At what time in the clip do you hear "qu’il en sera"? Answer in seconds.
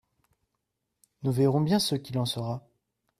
1.93-2.67